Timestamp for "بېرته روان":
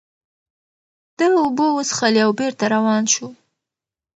2.39-3.03